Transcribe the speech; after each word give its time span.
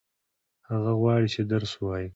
هغه 0.69 0.91
غواړي 0.99 1.27
چې 1.33 1.41
درس 1.51 1.71
ووايي. 1.77 2.07